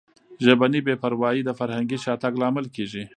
ژبني 0.43 0.79
بې 0.85 0.95
پروایي 1.01 1.41
د 1.45 1.49
فرهنګي 1.59 1.97
شاتګ 2.03 2.33
لامل 2.41 2.65
کیږي. 2.75 3.03